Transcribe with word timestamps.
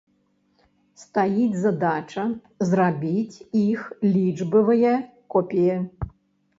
Стаіць 1.01 1.59
задача 1.65 2.25
зрабіць 2.71 3.41
іх 3.65 3.87
лічбавыя 4.17 4.99
копіі. 5.37 5.83